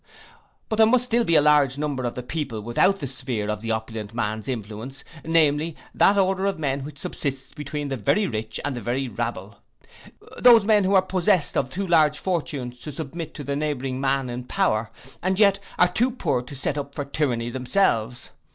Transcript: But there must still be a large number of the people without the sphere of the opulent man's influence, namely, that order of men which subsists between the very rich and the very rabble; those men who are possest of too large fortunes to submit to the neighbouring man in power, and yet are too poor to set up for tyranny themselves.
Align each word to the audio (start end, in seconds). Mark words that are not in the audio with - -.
But 0.67 0.77
there 0.77 0.87
must 0.87 1.03
still 1.05 1.23
be 1.23 1.35
a 1.35 1.43
large 1.43 1.77
number 1.77 2.05
of 2.05 2.15
the 2.15 2.23
people 2.23 2.59
without 2.61 2.97
the 2.97 3.05
sphere 3.05 3.47
of 3.51 3.61
the 3.61 3.69
opulent 3.69 4.15
man's 4.15 4.47
influence, 4.47 5.03
namely, 5.23 5.75
that 5.93 6.17
order 6.17 6.47
of 6.47 6.57
men 6.57 6.83
which 6.83 6.97
subsists 6.97 7.53
between 7.53 7.87
the 7.89 7.97
very 7.97 8.25
rich 8.25 8.59
and 8.65 8.75
the 8.75 8.81
very 8.81 9.07
rabble; 9.09 9.57
those 10.39 10.65
men 10.65 10.85
who 10.85 10.95
are 10.95 11.03
possest 11.03 11.55
of 11.55 11.69
too 11.69 11.85
large 11.85 12.17
fortunes 12.17 12.79
to 12.79 12.91
submit 12.91 13.35
to 13.35 13.43
the 13.43 13.55
neighbouring 13.55 14.01
man 14.01 14.27
in 14.27 14.43
power, 14.45 14.89
and 15.21 15.37
yet 15.37 15.59
are 15.77 15.93
too 15.93 16.09
poor 16.09 16.41
to 16.41 16.55
set 16.55 16.79
up 16.79 16.95
for 16.95 17.05
tyranny 17.05 17.51
themselves. 17.51 18.31